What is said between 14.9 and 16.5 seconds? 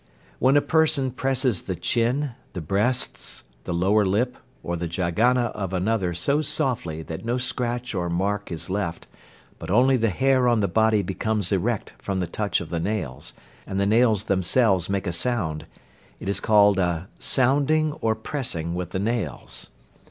a sound, it is